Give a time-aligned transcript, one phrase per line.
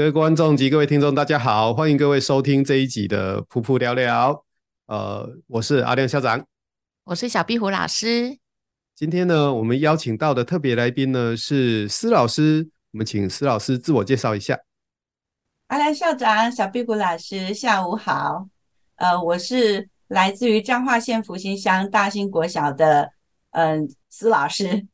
[0.00, 4.46] 各位观众及各位听众，大家好，欢迎各位收听这一集的噗噗聊聊。
[4.86, 6.42] 呃，我是阿亮校长，
[7.04, 8.38] 我是小壁虎老师。
[8.94, 14.58] 今天呢，我们邀请到的特别来宾呢是施老师，我们请施老师自我介绍一下。
[15.66, 18.48] 阿亮校长、小壁虎老师，下午好。
[18.96, 23.12] 呃，我是来自于彰化县福兴乡大兴国小的
[23.50, 24.86] 嗯、呃、施老师。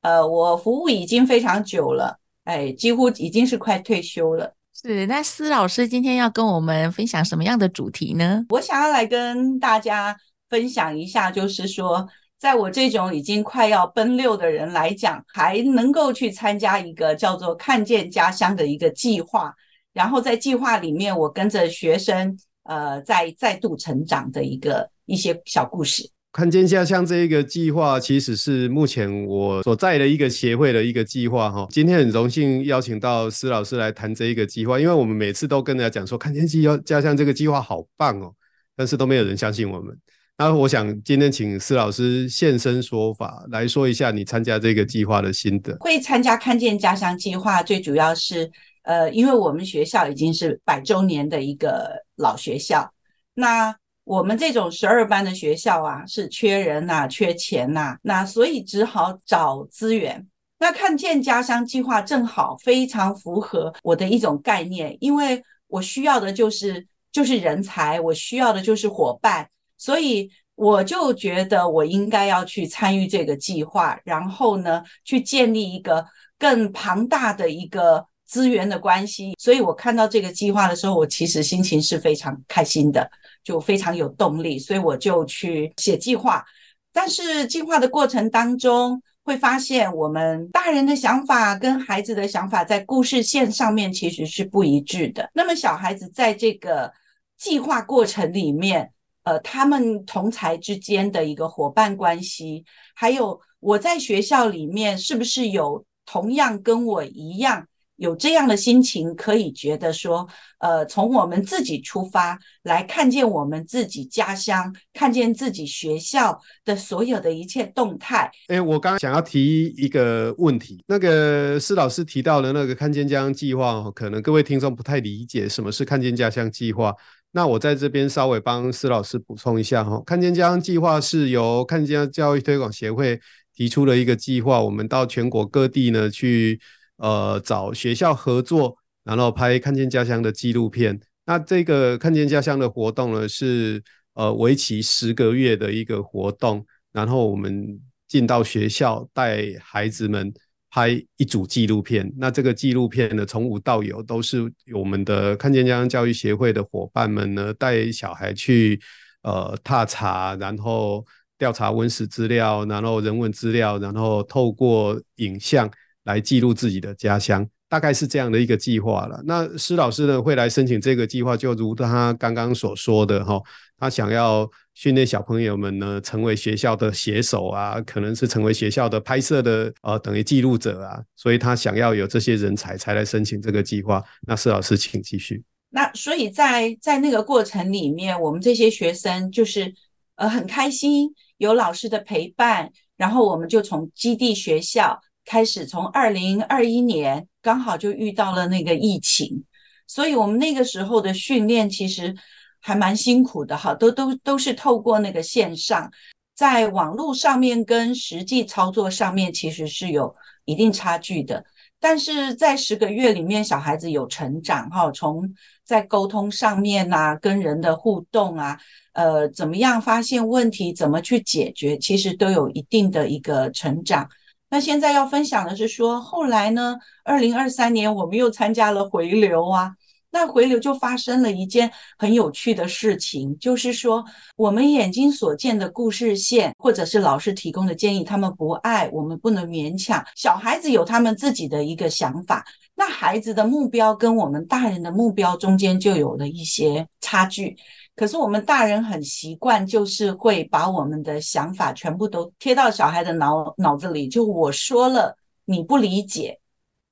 [0.00, 2.18] 呃，我服务已经非常久了。
[2.44, 4.54] 哎，几乎已经是快退休了。
[4.74, 8.44] 是，那施老师今天要跟我们分享什么样的主题呢？
[8.48, 10.16] 我想要来跟大家
[10.48, 12.08] 分享一下，就是说，
[12.38, 19.54] 在我这种已经快要奔六的人来讲，还能够去参加一个叫做“看见家乡”的一个计划，
[19.92, 26.10] 然后在计划里面，我跟着学生，呃，再再度成长的一个一些小故事。
[26.32, 31.66] 看见家乡这一个计划，其实是目前我所在的一个协会的一个计划哈。
[31.68, 36.46] 今天很荣幸邀请到施老师来谈这一个计划，因为我们每次都跟人家讲说，看见
[36.86, 38.32] 家乡这个计划好棒哦，
[38.74, 39.94] 但是都没有人相信我们。
[40.38, 45.76] 那我想今天请施老师现身说法，来说一下你参加这个计划的心得。
[45.80, 48.50] 会参加看见家乡计划，最主要是
[48.84, 52.90] 呃，因为我们学校已经是百周年的一个老学校，
[53.34, 53.76] 那。
[54.04, 60.26] 我们这种十二班的学校啊，是缺人呐、缺钱呐、那所以只好找资源。
[60.58, 76.06] 那看见家乡计划正好非常符合我的一种概念，因为我需要的就是就是人才，我需要的就是伙伴，所以我就觉得我应该要去参与这个计划，然后呢，去建立一个
[76.38, 79.34] 更庞大的一个资源的关系。
[79.38, 83.10] 所以我看到这个计划的时候，我其实心情是非常开心的。
[83.44, 86.44] 就非常有动力，所以我就去写计划。
[86.92, 95.28] 但是计划的过程当中，会发现我们大人的想法跟孩子的想法在故事线上面其实是不一致的。
[95.34, 96.92] 那么小孩子在这个
[97.36, 98.92] 计划过程里面，
[99.24, 102.64] 呃，他们同才之间的一个伙伴关系，
[102.94, 107.66] 还有我在学校里面是不是有同样跟我一样，
[108.02, 118.28] 有这样的心情，可以觉得说，呃，从我们自己出发来看见我们自己家乡，看见自己学校的所有的一切动态。
[118.48, 126.92] 哎，我刚刚想要提一个问题，那个施老师提到的那个看见家乡计划，可能各位听众不太理解什么是看见家乡计划。
[127.30, 133.20] 那我在这边稍微帮施老师补充一下哈，看见家乡计划是由看见教育推广协会
[133.54, 136.58] 提出了一个计划，我们到全国各地呢去。
[137.02, 141.00] 呃，找学校合作，然后拍看见家乡的纪录片。
[141.26, 143.82] 那这个看见家乡的活动呢，是
[144.14, 146.64] 呃为期十个月的一个活动。
[146.92, 150.32] 然后我们进到学校，带孩子们
[150.70, 152.08] 拍一组纪录片。
[152.16, 158.80] 那这个纪录片呢，从无到有，都是我们的看见家乡教育协会的伙伴们呢，带小孩去
[159.22, 161.04] 呃踏查，然后
[161.36, 165.68] 调查文史资料，然后人文资料，然后透过影像。
[166.04, 169.22] 来记录自己的家乡，大概是这样的一个计划了。
[169.24, 173.40] 那施老师呢，会来申请这个计划，就如他刚刚所说的哈，
[173.78, 184.02] 他想要训练小朋友们呢，成为学校的写手啊，可能是成为学校的拍摄的呃等于记录者啊，所以他想要有这些人才才来申请这个计划。
[184.26, 185.42] 那施老师，请继续。
[185.70, 189.72] 那所以在在那个过程里面，我们这些学生就是
[190.16, 195.00] 呃很开心，有老师的陪伴，然后我们就从基地学校。
[195.24, 199.44] 开始从二零二一年刚好就遇到了那个疫情，
[199.86, 202.14] 所以我们那个时候的训练其实
[202.60, 205.90] 还蛮辛苦的哈，都都都是透过那个线上，
[206.34, 210.14] 在网络上面跟实际操作上面其实是有
[210.44, 211.44] 一定差距的，
[211.80, 215.34] 但是在十个月里面，小孩子有成长哈，从
[215.64, 218.58] 在沟通上面呐，跟人的互动啊，
[218.92, 224.08] 呃，怎么样发现问题，怎么去解决，其实都有一定的一个成长。
[224.52, 229.72] 那现在要分享的是说，后来呢，二零二三年我们又参加了回流啊。
[230.10, 234.04] 那回流就发生了一件很有趣的事情，就是说
[234.36, 240.04] 我们眼睛所见的故事线，或者是老师提供的建议，他们不爱，我们不能勉强。
[240.14, 242.44] 小孩子有他们自己的一个想法，
[242.74, 247.56] 那孩子的目标跟我们大人的目标中间就有了一些差距。
[247.94, 256.40] 可是我们大人很习惯，就是会把我们的想法全部都贴到小孩的脑脑子里，就我说了你不理解，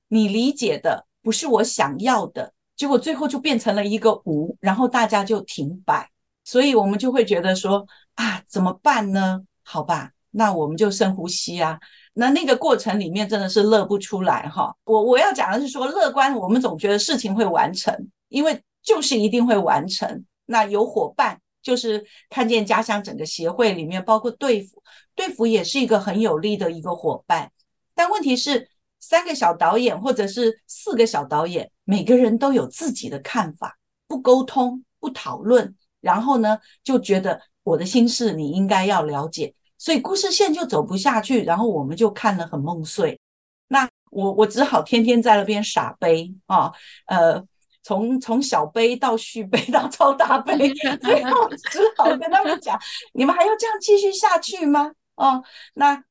[0.09, 2.53] 你理解的不是我想要的。
[2.75, 6.09] 结果最后就变成了一个无，然后大家就停摆，
[6.43, 9.41] 所以我们就会觉得说啊，怎么办呢？
[9.63, 11.79] 好吧，那我们就深呼吸啊。
[12.13, 14.75] 那那个过程里面真的是乐不出来哈。
[14.83, 17.95] 我我要讲的是说，乐观，我们总觉得事情会完成，
[18.29, 20.23] 因为就是一定会完成。
[20.45, 24.81] 那有伙伴，就是看见家乡整个协会里面，包括队辅，
[25.15, 27.51] 队辅也是一个很有力的一个伙伴。
[27.93, 31.71] 但问题是，三个小导演或者是四个小导演。
[31.83, 33.77] 每个人都有自己的看法，
[34.07, 43.19] 不沟通，不讨论，然后呢，就觉得我的心事你应该要了解，所以故事线就走不下去，然后我们就看了很梦碎。
[43.67, 46.71] 那我我只好天天在那边傻悲啊，
[47.07, 47.43] 呃，
[47.83, 52.79] 从从小杯到续杯 到超大杯，最后只好跟他们讲：
[53.13, 54.91] 你们还要这样继续下去吗？
[55.15, 55.43] 哦，
[55.73, 56.03] 那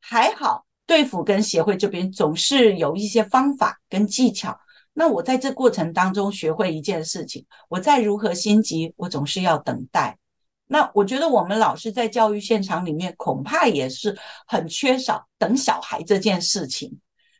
[0.00, 4.58] 还好，队辅跟协会这边总是有一些方法跟技巧。
[4.94, 10.18] 那我在这过程当中学会一件事情，我再如何心急，我总是要等待。
[10.66, 16.98] 那我觉得我们老师在教育现场里面，恐怕也是很缺少等小孩这件事情。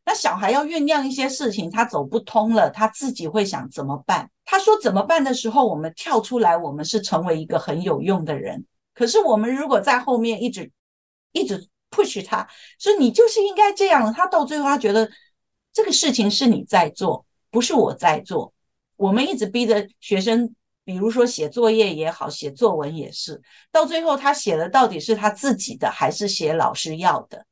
[0.09, 4.31] 那小孩要酝酿一些事情，他走不通了，他自己会想怎么办？
[4.43, 8.65] 他说怎么办的时候，我们跳出来，我们是成为一个很有用的人。
[8.95, 10.73] 可是我们如果在后面一直
[11.33, 15.11] 一直 push 他，说你就是应该这样，他到最后他觉得
[15.75, 17.27] 这个事情是你在做。
[17.51, 18.55] 不是我在做，
[18.97, 27.45] 我们一直逼着学生，比如说写作业也好，写作文也是，到最后他写的到底是他自己的，还是写老师要的？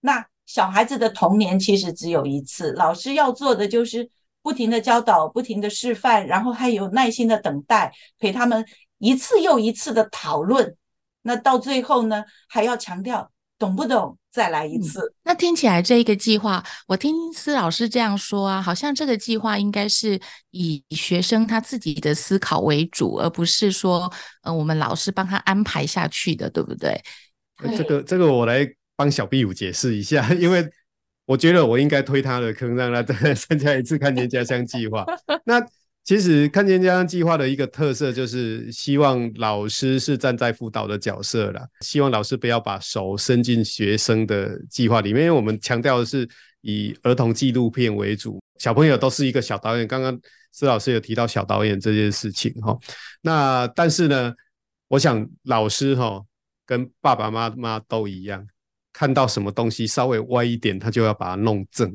[0.00, 4.10] 那小孩子的童年其实只有一次，老师要做的就是
[4.42, 8.64] 不停的教导，不停的示范，然后还有耐心的等待，陪他们
[8.98, 10.76] 一次又一次的讨论。
[11.22, 13.30] 那到最后呢，还要强调。
[13.56, 14.18] 懂不懂？
[14.30, 15.00] 再来一次。
[15.00, 20.20] 嗯，那听起来这一个计划，我听思老师这样说啊，好像这个计划应该是
[20.50, 24.12] 以学生他自己的思考为主，而不是说，
[24.42, 27.00] 呃，我们老师帮他安排下去的，对不对？
[27.76, 30.68] 这个这个我来帮小壁虎解释一下， 因为
[31.26, 35.04] 我觉得我应该推他的坑，让他再参加一次看见家乡计划。
[35.44, 35.64] 那。
[36.06, 46.28] 其实看见家乡计划的一个特色就是希望老师是站在辅导的角色啦，希望老师不要把手伸进学生的计划里面，因为我们强调的是
[46.60, 49.88] 以儿童纪录片为主，小朋友都是一个小导演。
[49.88, 50.12] 刚刚
[50.52, 52.78] 施老师有提到小导演这件事情哈，
[53.22, 54.34] 那但是呢，
[54.88, 56.22] 我想老师哈
[56.66, 58.46] 跟爸爸妈妈都一样，
[58.94, 61.94] 看到什么东西稍微歪一点，他就要把它弄正。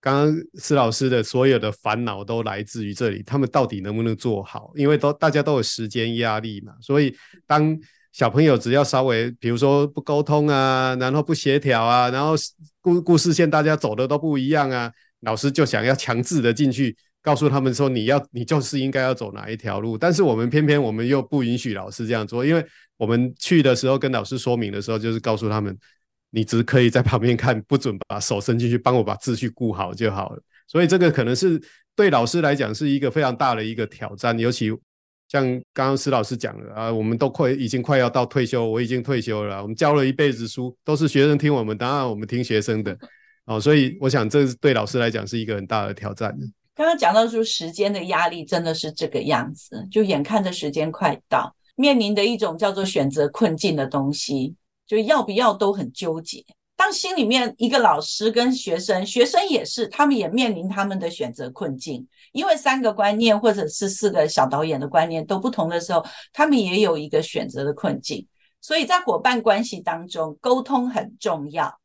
[0.00, 4.70] 刚刚施老师的所有的烦恼都来自于这里，他们到底能不能做好？
[4.76, 7.12] 因为都大家都有时间压力嘛，所以
[7.46, 7.76] 当
[8.12, 12.34] 小朋友只要稍微，比如说不沟通啊，然后不协调啊，然后
[12.80, 14.92] 故故事线大家走的都不一样啊，
[15.22, 22.64] 老师就想要强制的进去告诉他们说，你要你就是应该要走哪一条路，但是我们偏偏我们又不允许老师这样做，因为
[22.96, 25.76] 我们去的时候跟老师说明的时候，就是告诉他们。
[26.30, 30.42] 你只可以在旁边看，不准把手伸进去帮我把秩序顾好就好了。
[30.66, 31.60] 所以这个可能是
[31.96, 34.70] 对老师来讲是一个非常大的一个挑战，尤其
[35.28, 42.96] 像刚刚施老师讲的啊，我们都快已经快要到退休，我已经退休了，我们教了一辈子书，都是学生听我们，当然我们听学生的
[43.46, 43.60] 哦。
[43.60, 46.34] 所以我想这对老师来讲是一个很大的挑战。
[46.74, 54.54] 刚刚讲到说时间的压力真的是这个样子，就眼看着时间快到，面临的一种叫做选择困境的东西。
[54.88, 56.44] 就要不要都很纠结。
[56.74, 62.06] 当心里面一个老师跟学生，学生也是，他们也面临他们的选择困境。
[62.32, 68.26] 因为三个观念或者是四个小导演的观念都不同的时候，他们也有一个选择的困境。
[68.60, 71.78] 所以在伙伴关系当中，沟通很重要。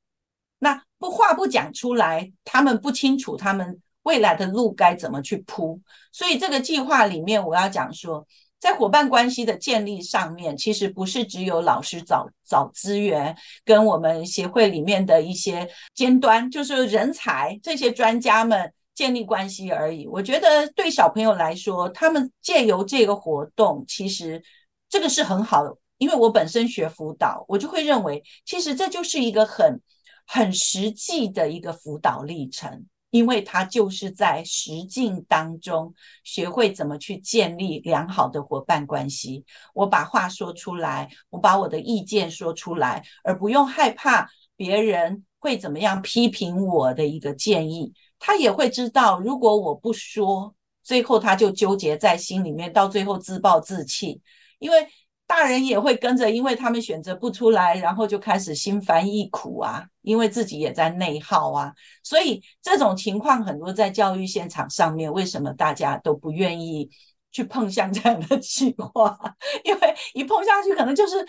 [0.60, 5.82] 那不话不讲出来，他们不清楚他们未来的路该怎么去铺。
[6.12, 8.26] 所以这个计划里面，我要讲说。
[8.64, 20.08] 在伙伴关系的建立上面，其实不是只有老师找找资源，跟我们协会里面的一些尖端，就是人才这些专家们建立关系而已。
[20.08, 24.42] 我觉得对小朋友来说，他们借由这个活动，其实
[24.88, 29.82] 这个是很好的，因为我本身学辅导，我就会认为，其实这就是一个很
[30.26, 32.86] 很实际的一个辅导历程。
[33.14, 35.94] 因为他就是在实境当中
[36.24, 39.46] 学会怎么去建立良好的伙伴关系。
[39.76, 47.94] 我把话说出来，我把我的意见说出来，而不用害怕别人会怎么样批评我的一个建议。
[48.18, 54.20] 他也会知道，如果我不说，最后他就纠结在心里面，到最后自暴自弃，
[54.58, 54.88] 因为。
[55.26, 66.88] 大人也会跟着，因为他们选择不出来，然后就开始心烦意苦啊，因为自己也在内耗啊，所以这种情况很多在教育现场上面，为什么大家都不愿意
[67.32, 69.18] 去碰像这样的计划？
[69.66, 71.26] 因为一碰下去，可能就是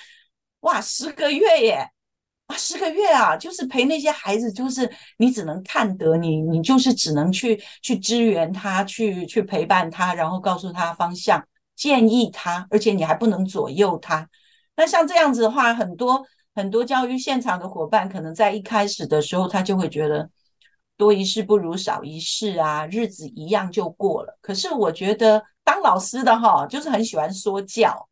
[0.61, 1.89] 哇，十个月耶，
[2.47, 11.43] 啊，十个月啊，就是陪那些孩子，就是你只能看得你，你就是只能去去支援他，去去陪伴他，然后告诉他方向。
[11.77, 14.29] 建议他，而且你还不能左右他。
[14.77, 20.29] 那像这样子的话，很多很多教育现场的伙伴，可能在一开始的时候，他就会觉得
[20.97, 24.39] 多一事不如少一事啊，日子一样就过了。
[24.41, 28.09] 可是我觉得当老师的哈，就是很喜欢说教。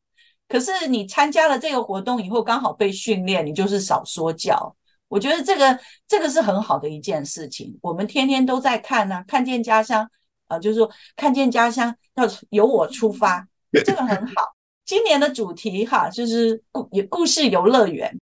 [0.49, 4.77] 可是你参加了这个活动以后，刚好被训练，你就是少说教。
[5.09, 7.79] 我觉得这个这个是很好的一件事情。
[7.83, 10.09] 我们天天都在看呢、啊，看见家乡
[10.49, 13.49] 啊，就是说看见家乡要由我出发。
[13.85, 18.21] 这个很好，今年的主题哈，就是故故事游乐园。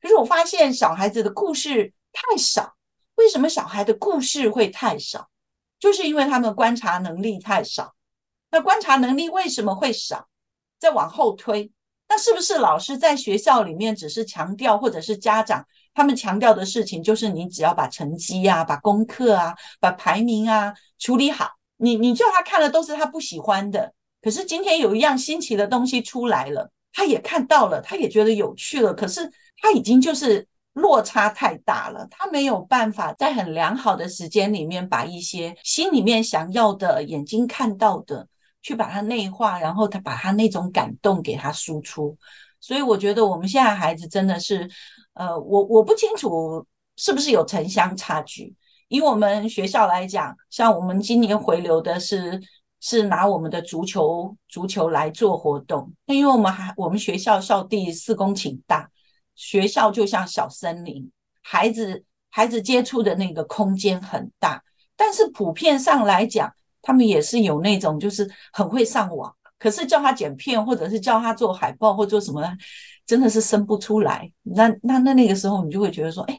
[0.00, 2.74] 可是我发现小孩子的故事太少，
[3.16, 5.28] 为什么小孩的故事会太少？
[5.80, 7.94] 就是因为他们观察能力太少。
[8.50, 10.28] 那观察能力为什么会少？
[10.78, 11.72] 再往后推，
[12.08, 23.92] 那是不是老师在学校里面只是强调，或者是家长他们强调的事情，就是你只要把成绩啊、把功课啊、把排名啊处理好，你你叫他看的都是他不喜欢的。
[24.22, 28.94] 可是今天有一样新奇的东西出来了，他也看到了，他也觉得有趣了。
[28.94, 29.28] 可是
[29.60, 38.28] 他已经就是落差太大了，他没有办法在很良好的时间里面把一些心里面想要的、眼睛看到的
[38.62, 42.16] 去把它内化，然后他把他那种感动给他输出。
[42.60, 44.70] 所以我觉得我们现在孩子真的是，
[45.14, 46.64] 呃，我我不清楚
[46.96, 48.54] 是不是有城乡差距。
[48.86, 52.40] 以我们学校来讲，像我们今年回流的是。
[52.84, 58.90] 是拿我们的足球足球来做活动，那因为我们还我们学校校地四公顷大，
[59.36, 61.08] 学校就像小森林，
[61.42, 64.60] 孩子孩子接触的那个空间很大，
[64.96, 72.42] 但是普遍上来讲，他们也是有那种就是很会上网，可是叫他剪片或者是叫他做海报或做什么，
[73.06, 74.32] 真的是生不出来。
[74.42, 76.36] 那那那那个时候你就会觉得说，哎，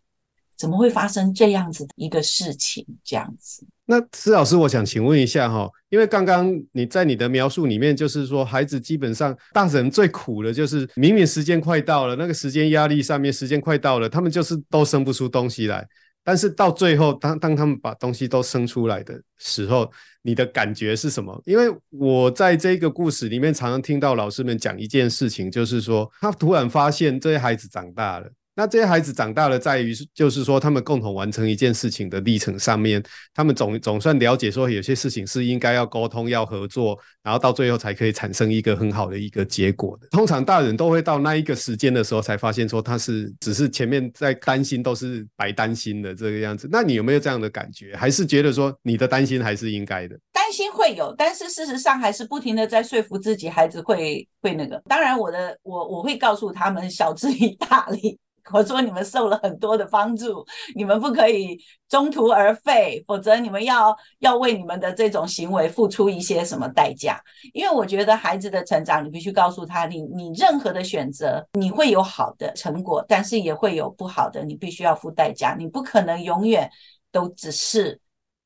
[0.57, 2.85] 怎么会发生这样子的一个事情？
[3.01, 3.65] 这样子。
[3.85, 15.85] 那施老师，我想请问一下哈，因为刚刚你在你的描述里面，就是说孩子基本上大人最苦的就是明明时间快到了，那个时间压力上面时间快到了，他们就是都生不出东西来。
[16.23, 21.37] 但是到最后，当当他们把东西都生出来的时候，你的感觉是什么？
[21.43, 28.31] 因为我在这个故事里面常常听到老师们讲一件事情，就是说他突然发现这些孩子长大了。
[28.55, 33.01] 那这些孩子长大了，在于就是说，他们共同完成一件事情的历程上面，
[33.33, 40.07] 他们总总算了解说，有些事情是应该要沟通、要合作，然后到最后才可以产生一个很好的一个结果的。
[40.09, 46.69] 通常大人都会到那一个时间的时候，才发现说他是只是前面在担心，都是白担心的这个样子。
[46.71, 47.95] 那你有没有这样的感觉？
[47.95, 50.15] 还是觉得说你的担心还是应该的？
[50.31, 54.79] 担心会有，但是事实上还是不停的在说服自己，孩子会会那个。
[54.87, 58.19] 当然，我的我我会告诉他们，晓之以大利。
[58.51, 60.45] 我说你们受了很多的帮助，
[60.75, 61.57] 你们不可以
[61.87, 67.21] 中途而废，否则你们要要为你们的这种行为付出一些什么代价。
[67.53, 75.55] 因为我觉得孩子的成长，你必须告诉他，你你任何的选择，你会有好的成果，但是也会有不好的，你必须要付代价。
[75.57, 76.69] 你不可能永远
[77.11, 78.01] 都只是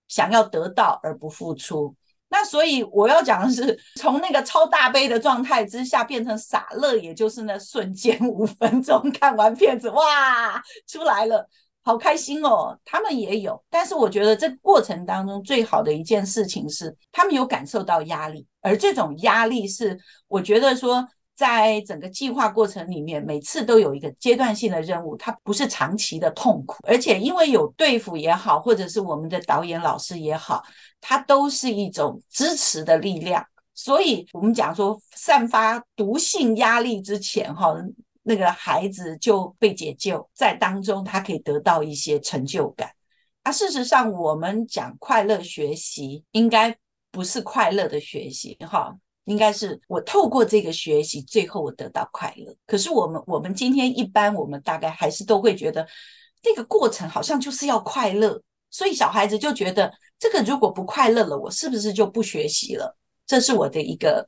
[0.08, 1.96] 想要得到而不付出。
[2.30, 11.48] 那所以我要讲的是，从那个超大杯的状态之下变成洒乐，也就是那瞬间五分钟看完片子，哇，出来了，
[11.84, 12.78] 好开心哦！
[12.84, 21.08] 他们也有，但是我觉得这过程当中最好的一件事情是，他们有感受到压力，而这种压力是我觉得说。
[21.38, 30.64] 在整个计划过程里面，每次都有一个阶段性的任务，它不是长期的痛苦，而且因为有队辅也好，或者是我们的导演老师也好，
[31.00, 33.46] 它都是一种支持的力量。
[33.76, 37.72] 所以，我们讲说，散发毒性压力之前，哈，
[38.24, 42.90] 那个孩子就被解救，在当中他可以得到一些成就感。
[43.44, 46.76] 啊，事实上，我们讲快乐学习，应该
[47.12, 48.98] 不是快乐的学习，哈。
[49.28, 52.54] 应该是我透过这个学习，最后我得到快乐。
[52.66, 55.88] 可是我们我们今天一般，我们大概还是都会觉得，
[56.42, 58.42] 这个过程好像就是要快乐，
[58.72, 62.98] 所以小孩子就觉得这个如果不快乐了，我是不是就不学习了？
[63.26, 64.28] 这是我的一个。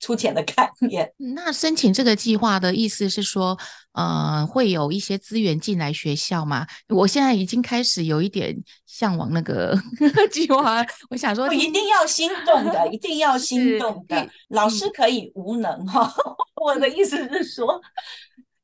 [0.00, 1.12] 出钱的概念。
[1.34, 3.58] 那申请这个计划的意思是说，
[3.92, 6.66] 呃，会有一些资源进来学校吗？
[6.88, 9.76] 我现在已经开始有一点向往那个
[10.30, 10.84] 计划。
[11.10, 14.28] 我想说，一定要心动的，一定要心动的。
[14.48, 16.12] 老师可以无能哈。
[16.54, 17.80] 我的意思是说，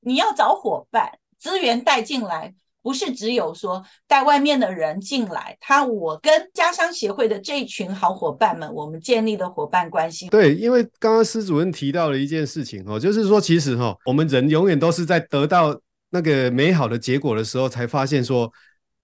[0.00, 2.54] 你要找伙伴，资源带进来。
[2.84, 10.28] 不是只有说带外面的人进来，他我跟家乡协会的这一群好伙伴们，我们建立的伙伴关系。
[10.28, 15.74] 对，因为刚刚施主任提到了一件事情哦，就是说其实哈，我们人永远都是在得到
[16.10, 18.52] 那个美好的结果的时候，才发现说，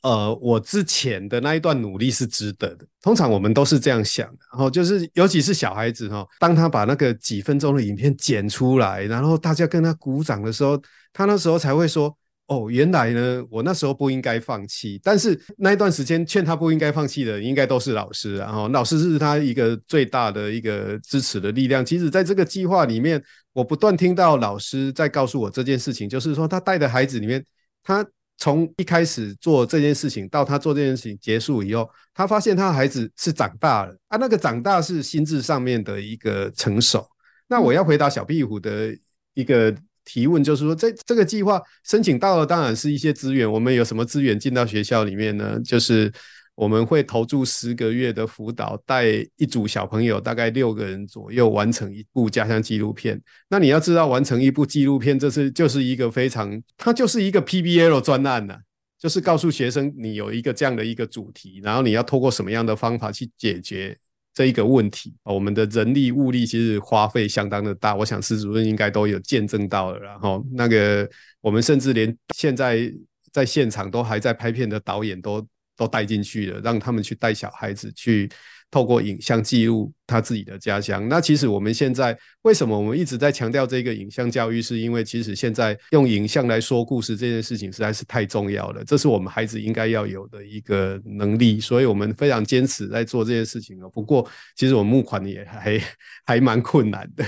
[0.02, 2.84] 呃，我之前的那一段努力是值得的。
[3.00, 10.78] 通常我们都是这样想的，然后就是尤其是小孩子哈，当他把那个几分钟的影片剪出来，然后大家跟他鼓掌的时候，
[11.14, 12.14] 他那时候才会说。
[12.50, 21.86] 哦，原来呢，我那时候不应该放弃，但是那一段时间劝他不应该放弃的，应该都是老师，然后老师是他一个最大的一个支持的力量。
[21.86, 27.40] 其实，在这个计划里面，我不断听到老师在告诉我这件事情，就是说他带的孩子里面，
[27.84, 28.04] 他
[28.36, 37.06] 从一开始做这件事情到他做这件事情结束以后，他发现他的孩子是长大了啊，那个长大是心智上面的一个成熟。
[37.46, 38.92] 那我要回答小壁虎的
[39.34, 39.72] 一个。
[40.12, 43.50] 提问就是说，这这个计划申请到的当然是一些资源。
[43.50, 45.56] 我们有什么资源进到学校里面呢？
[45.64, 46.12] 就是
[46.56, 53.22] 我们会投注十个月的辅导，带一组小朋友，大概六个人左右，完成一部家乡纪录片。
[53.48, 58.58] 那你要知道，完成一部纪录片，这是就是一个非常，它就是一个 PBL 专案呐、
[58.98, 63.96] 就是告诉学生你有一个这样的一个主题，然后你要透过什么样的方法去解决。
[64.32, 69.98] 这一个问题，我们的人力物力其实花费相当的大，我想施主任应该都有见证到了。
[69.98, 71.08] 然后那个
[71.40, 72.92] 我们甚至连现在
[73.32, 75.46] 在现场都还在拍片的导演都
[75.76, 78.30] 都带进去了，让他们去带小孩子去。
[78.70, 81.08] 透过影像记录他自己的家乡。
[81.08, 84.62] 那其实我们现在为什么我们一直在强调这个影像教育？
[84.62, 91.58] 是因为其实现在用影像来说故事这件事情实在是太重要了，这是我们孩子应该要有的一个能力。
[91.58, 93.78] 所以我们非常坚持在做这件事情。
[93.92, 95.80] 不过其实我募款也还
[96.24, 97.24] 还蛮困难的。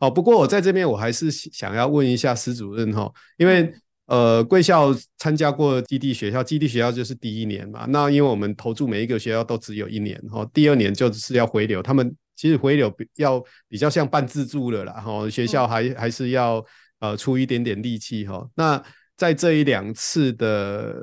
[0.00, 3.72] 哦，不过我在这边我还是想要问一下施主任哈，因为。
[4.08, 7.84] 呃，贵校参加过基地学校，基地学校就是第一年嘛。
[7.90, 11.82] 那因为我们投注每一个学校都只有一年，哈，第二年就是要回流。
[11.82, 16.64] 他们其实回流要比较像半自助了啦，哈，学校还还是要
[17.00, 18.48] 呃出一点点力气哈。
[18.54, 18.82] 那
[19.14, 20.96] 在这一两次的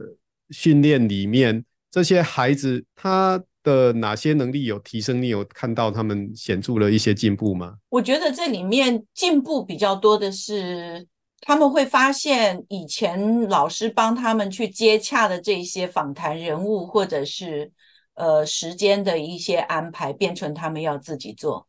[0.49, 5.21] 训练里面，这些孩子他的哪些能力有提升？
[5.21, 7.75] 你有看到他们显著的一些进步吗？
[7.89, 11.05] 我觉得这里面进步比较多的是。
[11.47, 17.71] 他们会发现，以前老师帮他们去接洽的这些访谈人物，或者是
[18.15, 21.67] 呃时间的一些安排，变成他们要自己做。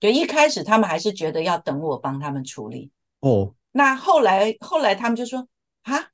[0.00, 2.90] 就，一开始他们还是觉得要等我帮他们处理。
[3.20, 5.46] 哦，那后来后来他们就说
[5.82, 6.10] 啊，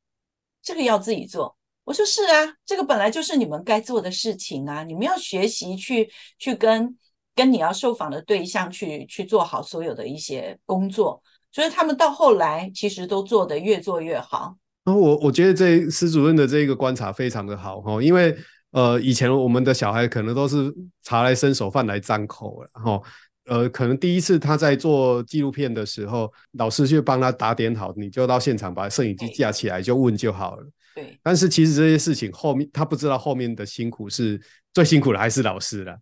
[0.63, 1.57] 这个要自己做。
[1.85, 6.99] 我说是啊，这个本来就是你们该做的事情啊，你们要学习去去跟
[7.35, 11.23] 跟你要受访的对象去去做好所有的一些工作。
[11.53, 14.57] 所以他们到后来其实都做得越做越好。
[14.85, 18.35] 然后我我觉得这施主任的这个观察非常的好哈，因为
[18.71, 23.03] 呃以前我们的小孩可能都是茶来伸手饭来张口，然后
[23.45, 30.67] 呃可能第一次他在做纪录片的时候，老师去帮他打点好，你就到现场把摄影机架起来就问就好了。
[30.95, 31.19] 对。
[31.23, 34.41] 但是其实这些事情后面他不知道后面的辛苦是
[34.73, 35.95] 最辛苦的还是老师了。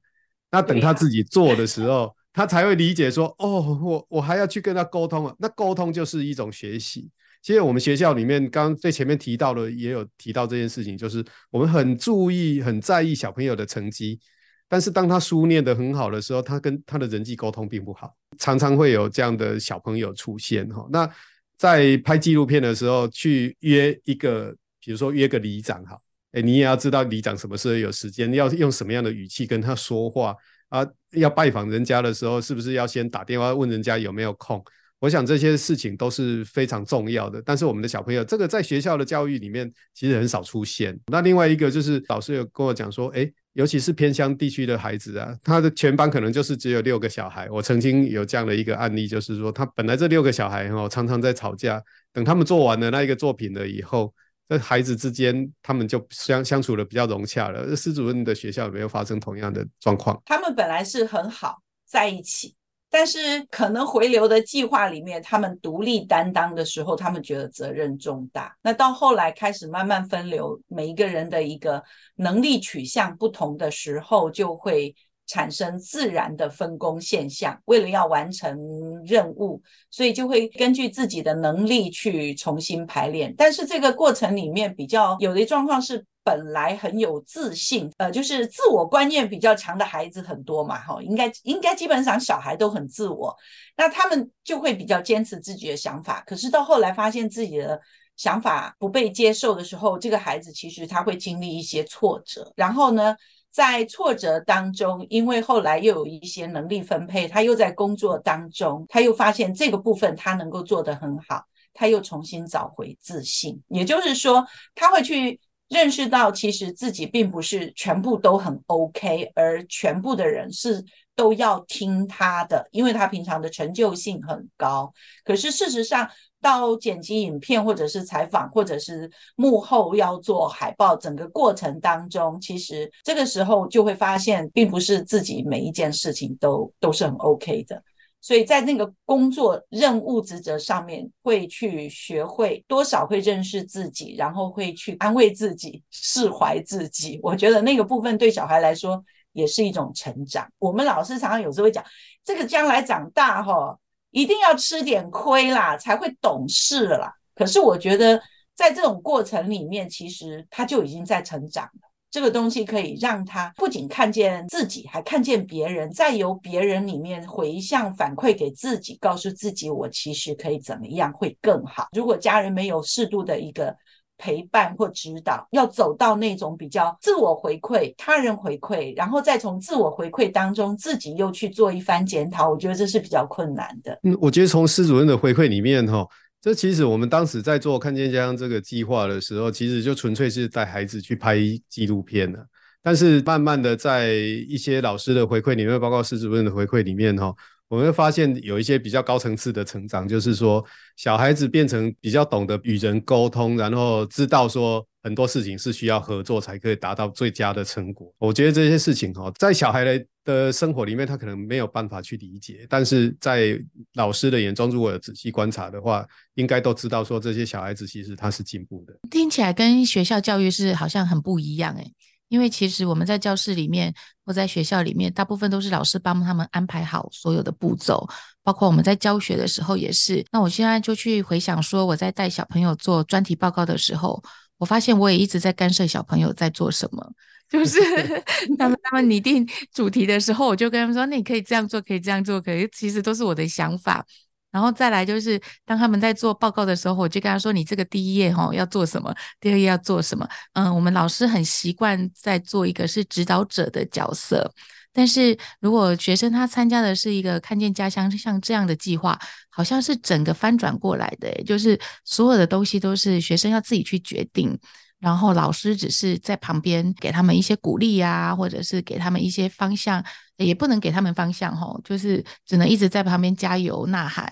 [0.50, 2.14] 那等他自己做的时候。
[2.32, 5.34] 他才会理解说，哦，我我还要去跟他沟通啊。
[5.38, 7.10] 那沟通就是一种学习。
[7.40, 14.20] 其实我们学校里面，刚刚最前面提到的，也有提到这件事情，就是我们很注意、很在意小朋友的成绩。
[14.68, 20.86] 但是当他书念得很好的时候，他跟他的人际沟通并不好，常常会有这样的小朋友出现哈。
[20.90, 21.08] 那
[21.56, 25.98] 在拍纪录片的时候，去约一个，比如说约个里长哈，
[26.32, 30.34] 哎，你也要知道里长什么时候有时间，要用什么样的语气跟他说话。
[30.68, 34.62] 啊，要拜访人家的时候，是不是要先打电话问人家有没有空？
[35.00, 37.40] 我想这些事情都是非常重要的。
[37.44, 40.98] 但是我们的小朋友，这个在学校的教育里面其实很少出现。
[41.06, 47.48] 那另外一个就是老师有跟我讲说，诶，尤其是偏乡地区的孩子啊，他的全班可能就是只有六个小孩。
[47.48, 51.80] 我曾经有这样的一个案例，就是说他本来这六个小孩哦，常常在吵架，
[52.12, 54.12] 等他们做完了那一个作品了以后。
[54.48, 57.76] 这孩子之间，他们就相相处的比较融洽了。
[57.76, 60.20] 施主任的学校有没有发生同样的状况？
[60.24, 62.54] 他们本来是很好在一起，
[62.90, 68.56] 但是可能回流的计划里面，他们独立担当的时候，他们觉得责任重大。
[68.62, 71.82] 那到后来开始慢慢分流，每一个人的一个
[72.16, 74.94] 能力取向不同的时候，就会
[75.28, 77.56] 产生自然的分工现象。
[77.66, 78.58] 为了要完成
[79.06, 83.32] 任务，所以就会根据自己的能力去重新排练。
[83.38, 86.04] 但是这个过程里面比较有的状况是。
[86.24, 93.34] 本来很有自信，呃，就是自我观念比较强的孩子很多嘛，哈，应该应该基本上小孩都很自我，
[93.78, 96.22] 那他们就会比较坚持自己的想法。
[96.26, 97.80] 可是到后来发现自己的
[98.14, 103.16] 想法不被接受的时候，这个孩子其实他会经历一些挫折，然后呢，
[103.50, 115.40] 在挫折当中，因为后来又有一些能力分配，他又在工作当中，他又发现这个部分他能够做得很好，他又重新找回自信，也就是说他会去。
[115.70, 120.82] 认识到其实自己并不是全部都很 OK，而全部的人是
[121.18, 124.92] 都要听他的，因为他平常的成就性很高。
[125.24, 126.08] 可是事实上，
[126.40, 137.82] 到剪辑影片或者是采访，或者是幕后要做海报，整个过程当中，其实这个时候就会发现，并不是自己每一件事情都都是很 OK 的。
[138.20, 147.18] 所以在那个工作任务职责上面，会去学会多少会认识自己，然后会去安慰自己、释怀自己。
[147.24, 149.04] 我觉得那个部分对小孩来说
[149.38, 150.44] 也是一种成长。
[150.58, 151.84] 我们老师常常有时候会讲，
[152.24, 153.78] 这个将来长大哈，
[154.10, 157.12] 一定要吃点亏啦，才会懂事啦。
[157.36, 158.20] 可是我觉得
[158.56, 161.88] 在这种过程里面，其实他就已经在成长了。
[162.10, 171.86] 这个东西可以让他不仅看见自己，还看见别人，再由别人里面回向反馈给自己，告诉自己我其实可以怎么样会更好。
[171.92, 173.76] 如果家人没有适度的一个
[174.18, 183.98] 陪伴或指导，要走到那种比较自我回馈、他人回馈，然后再从自我回馈当中自己又去做一番检讨，我觉得这是比较困难的。
[184.02, 186.06] 嗯，我觉得从施主任的回馈里面，哈。
[186.40, 191.36] 这其实我们当时在做看见家乡这个计划的时候，其实就纯粹是带孩子去拍
[191.68, 192.38] 纪录片了。
[192.80, 197.34] 但是慢慢的，在一些老师的回馈里面，包括施主任的回馈里面，哈，
[197.68, 200.64] 我们会发现有一些比较高层次的成长，就是说
[200.96, 204.86] 小孩子变成比较懂得与人沟通，然后知道说。
[205.00, 208.12] 很多事情是需要合作才可以达到最佳的成果。
[208.18, 213.58] 我觉得这些事情哈，在小孩的的生活里面，他可能没有办法去理解，但是在
[213.94, 218.92] 老师的眼中，如果有仔细观察的话，应该都知道说这些小孩子其实他是进步的。
[219.08, 221.92] 听起来跟学校教育是好像很不一样诶，
[222.28, 223.92] 因为其实我们在教室里面
[224.24, 228.08] 或在学校里面，大部分都是老师帮他们安排好所有的步骤，
[228.42, 230.24] 包括我们在教学的时候也是。
[230.30, 234.22] 那我现在就去回想说，我在带小朋友做专题报告的时候。
[234.58, 237.12] 我发现我也一直在干涉小朋友在做什么，
[237.48, 237.78] 就是
[238.58, 244.04] 他们他们拟定主题的时候，我就跟他们说：“那你可以这样做，可以这样做，可以。”其实都是我的想法。
[244.50, 254.50] 然后再来就是，当他们在做报告的时候，我就跟他说：“你这个第一页哈要做什么，第二页要做什么。”嗯，我们老师很习惯在做一个是指导者的角色。
[254.90, 259.18] 但是如果学生他参加的是一个看见家乡像这样的计划，
[259.50, 264.58] 好像是整个翻转过来的，就是所有的东西都是学生要自己去决定，
[265.00, 270.04] 然后老师只是在旁边给他们一些鼓励啊，或者是给他们一些方向，
[270.36, 274.28] 也不能给他们方向吼，就是只能一直在旁边加油呐喊。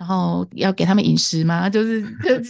[0.00, 1.68] 然后要给他们饮食吗？
[1.70, 2.02] 就是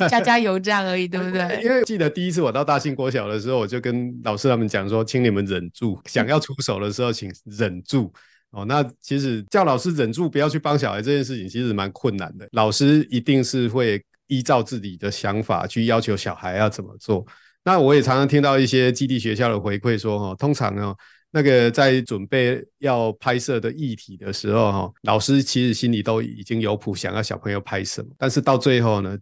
[0.08, 1.60] 加加油这样而已，对不对？
[1.64, 8.12] 因为记得第一次我到大兴国小的时候，我就跟老师他们讲说，请你们忍住，想要出手的时候请忍住
[8.52, 8.64] 哦。
[8.64, 12.48] 那其实叫老师忍住不要去帮小孩这件事情，其实蛮困难的。
[12.52, 17.26] 老师一定是会依照自己的想法去要求小孩要怎么做。
[17.64, 20.94] 那我也常常听到一些基地学校的回馈说，哈，通常呢。
[21.32, 28.08] 那个在准备要拍摄的议题的时候，哈，老师其实心里都已经有谱，想要小朋友拍什么。
[28.18, 29.16] 但是到最后呢，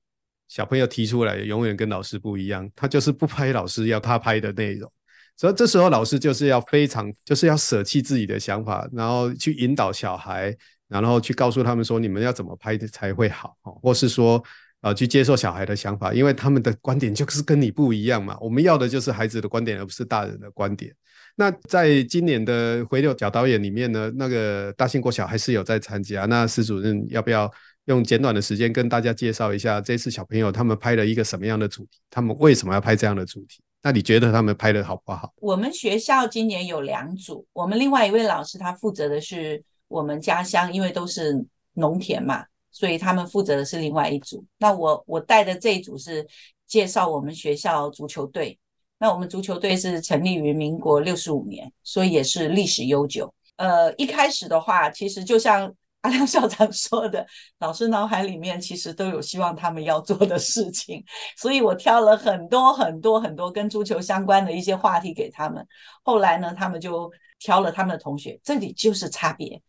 [0.49, 4.91] 小朋友提出来永远跟老师不一样，他就是不拍老师要他拍的内容。
[5.37, 10.57] 所以这时候老师就是要非常，就是要舍弃自己的想法，然后去引导小孩，
[10.89, 14.43] 然后去告诉他们说，你们要怎么拍才会好，或是说，
[14.81, 18.37] 呃，去接受小孩的想法，因为他们的观点就是跟你不一样嘛。
[18.41, 20.95] 我们要的就是孩子的观点，而不是大人的观点。
[21.35, 26.27] 那在今年的回流角导演里面呢，那个大兴国小还是有在参加。
[26.27, 27.51] 那施主任要不要
[27.87, 31.99] 用简短的时间跟大家介绍一下这次小朋友他们拍了一个什么样的主题？
[32.11, 33.61] 他们为什么要拍这样的主题？
[33.83, 35.33] 那你觉得他们拍的好不好？
[35.37, 42.45] 我们学校今年有两组，我们另外一位老师他负责的是我们家乡，因为都是农田嘛，
[42.79, 44.45] 所以他们负责的是另外一组。
[44.59, 46.25] 那我我带的这一组是
[46.65, 48.57] 介绍我们学校足球队。
[49.01, 53.35] 那我们足球队是成立于民国六十五年，所以也是历史悠久。
[53.57, 57.27] 呃，一开始的话，其实就像阿亮校长 说的，
[57.59, 61.05] 老师脑海里面其实都有希望他们要做的事情，
[61.37, 65.67] 所以我挑了很多很多很多跟足球相关的一些话题给他们。
[66.05, 67.11] 后来呢，他们就
[67.41, 69.61] 挑了他们的同学，这里就是差别。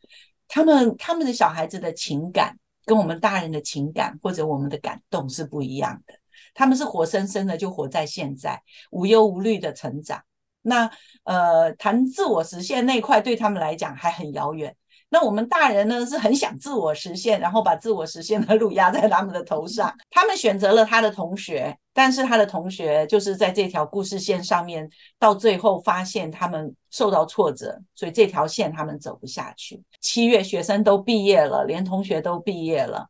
[0.48, 2.58] 他们他们的小孩子的情感
[2.90, 6.16] 跟我们大人的情感或者我们的感动是不一样的。
[6.56, 10.24] 他们是活生生的就活在现在，无忧无虑的成长。
[10.64, 10.90] 那
[11.24, 14.76] 呃，谈自我实现那块对他们来讲还很遥远。
[15.10, 19.96] 那我们大人呢，是很想自我实现，然后把自我实现的路压在他们的头上。
[20.10, 29.84] 他们选择了他的同学，但是他的同学就是在这条故事线上面，到最后发现他们受到挫折，所以这条线他们走不下去。
[30.00, 33.06] 七月学生都毕业了，连同学都毕业了，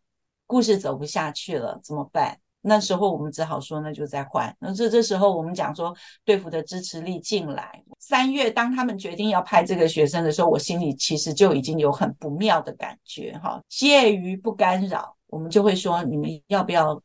[0.48, 2.36] 故事走不下去了，怎么办？
[2.62, 4.52] 那时候我们只好说，那就再换。
[4.60, 7.84] 那这这时候我们讲说，对付的支持力进来。
[8.00, 13.62] 三月当他们决定要派这个学生的时候，我心里其实就已经有很不妙的感觉哈。
[13.70, 17.00] 介于不干扰，我们就会说，你们要不要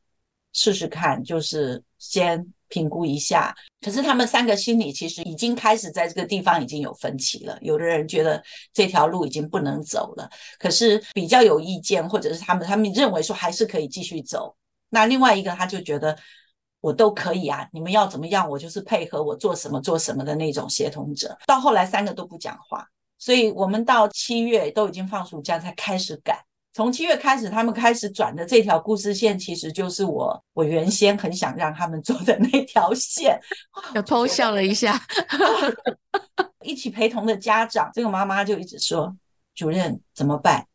[0.54, 1.22] 试试看？
[1.22, 3.54] 就是先评估一下。
[3.82, 7.58] 可是他们三个心里其实已经开始在这个地方已经有分歧了。
[7.60, 14.56] 有的人觉得这条路已经不能走了，可是比较有意见，或者是他们他们认为说还是可以继续走。
[14.88, 16.16] 那另外一个他就觉得
[16.80, 21.36] 我都可以啊，你们要怎么样，我就是配合我做什么做什么的那种协同者。
[21.46, 22.86] 到后来三个都不讲话，
[23.18, 26.44] 所以我们到七月都已经放暑假才开始改。
[26.74, 33.40] 从七月开始，他们开始转的这条故事线，其实就是我我原先很想让他们做的那条线。
[33.94, 35.00] 又偷笑了一下，
[36.64, 39.16] 一起陪同的家长，这个妈妈就一直说
[39.54, 40.66] ：“主任怎么办？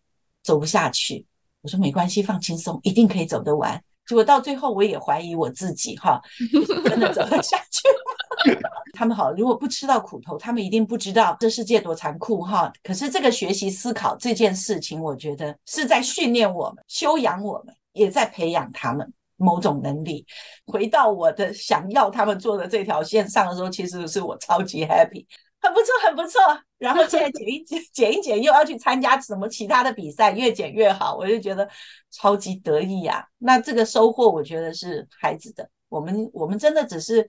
[0.41, 1.25] 走不下去。”
[1.61, 6.21] 我说：“没关系，放轻松，一定可以走得完。”结果到最后，我也怀疑我自己，哈，
[6.87, 7.81] 真的走得下去。
[8.93, 12.71] 他们好，如果不吃到苦头，他们一定不知道这世界多残酷，哈。
[12.83, 20.25] 可是这个学习思考这件事情，我觉得是在训练我们、修养我们，也在培养他们某种能力。
[20.65, 25.25] 回到我的想要他们做的这条线上的时候，其实是我超级 happy。
[25.61, 26.39] 很不错，很不错。
[26.77, 31.67] 然后现在减一减， 减一减，又要去参加什么其他的比赛，越减越好，我就觉得
[32.11, 33.25] 超级得意呀、啊。
[33.39, 35.69] 那这个收获，我觉得是孩子的。
[35.89, 37.27] 我们我们真的只是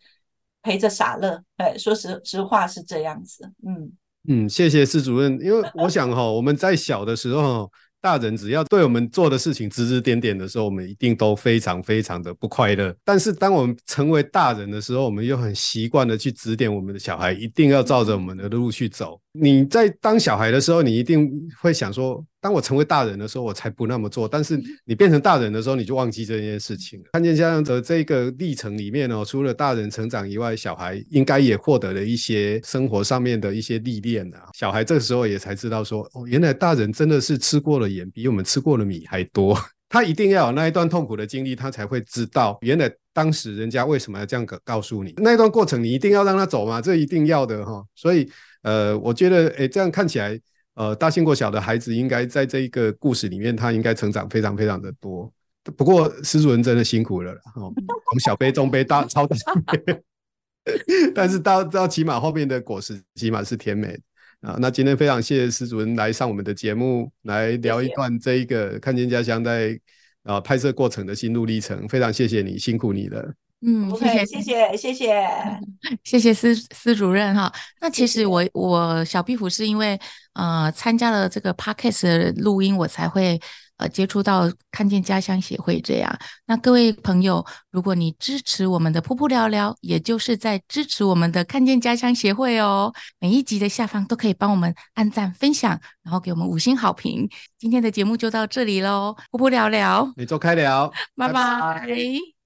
[0.63, 1.43] 陪着傻乐。
[1.57, 3.51] 哎，说实实话是这样子。
[3.67, 3.93] 嗯
[4.29, 5.39] 嗯，谢谢施主任。
[5.43, 7.71] 因为我想哈，我们在小的时候。
[8.03, 12.97] 大人只要对我们做的事情指指点点的时候，我们一定都非常非常的不快乐。
[13.05, 19.21] 但是当我们成为大人的时候，我们又很习惯的去指点我们的小孩，一定要照着我们的路去走。
[19.33, 24.27] 你在当小孩的时候，你一定会想说，当我成为大人的时候，我才不那么做。
[24.27, 27.11] 但是你变成大人的时候，你就忘记这件事情了。
[27.13, 34.49] 看见家长的这个历程里面哦，除了大人成长以外，小孩应该也获得了一些生活上面的一些历练啊。
[34.55, 39.55] 小孩这个时候也才知道说，哦，原来大人真的是吃过了盐，比我们吃过了米还多。
[39.91, 45.13] 他一定要有那一段痛苦的经历，他才会知道原来当时人家为什么要这样告诉你。
[45.19, 47.85] 那一段过程你一定要让他走嘛，这一定要的哈。
[47.95, 48.31] 所以
[48.63, 50.41] 呃，我觉得诶，这样看起来。
[50.75, 55.31] 呃，大兴国小的孩子应该在这一个故事里面，他应该成长非常非常的多。
[55.77, 57.71] 不过施主任真的辛苦了，哦，
[58.11, 59.37] 从小杯、中杯、大超大
[59.73, 60.03] 杯，
[61.15, 63.99] 但是到到起码后面的果实起码是甜美
[64.41, 64.57] 啊。
[64.59, 69.79] 那今天非常谢谢施主任来上我们的节目，来聊一段这一个看见家乡在
[70.23, 71.87] 啊拍摄过程的心路历程。
[71.89, 73.35] 非常谢谢你，辛苦你了。
[73.63, 75.61] 嗯，谢谢，谢谢，谢谢，
[76.03, 77.53] 谢谢司司主任哈。
[77.81, 80.01] 那其实我我小壁虎是因为
[80.33, 83.39] 呃参加了这个 Podcast 的录音，我才会
[83.77, 86.19] 呃接触到看见家乡协会这样。
[86.47, 92.91] 那各位朋友，如果你支持我们的噗噗聊聊，也就是在支持我们的看见家乡协会哦。
[93.19, 97.29] 每一集的下方都可以帮我们按赞、分享，然后给我们五星好评。
[97.59, 102.40] 今天的节目就到这里喽，噗噗聊聊，每周开聊，拜拜。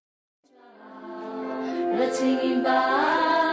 [1.96, 3.43] 热情引爆。